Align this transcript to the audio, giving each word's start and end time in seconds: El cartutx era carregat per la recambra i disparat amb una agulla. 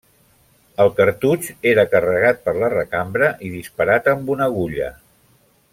El 0.85 0.89
cartutx 0.99 1.51
era 1.73 1.85
carregat 1.91 2.41
per 2.47 2.55
la 2.63 2.71
recambra 2.75 3.29
i 3.49 3.53
disparat 3.59 4.11
amb 4.15 4.33
una 4.37 4.49
agulla. 4.55 4.91